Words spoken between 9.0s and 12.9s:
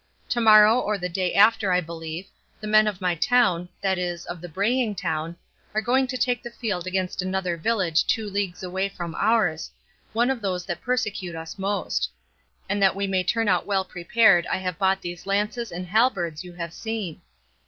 ours, one of those that persecute us most; and